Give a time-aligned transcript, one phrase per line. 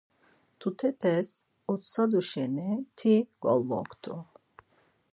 [0.53, 1.27] Mtutepes
[1.73, 3.13] otsadu şeni ti
[3.43, 4.13] golvoktu.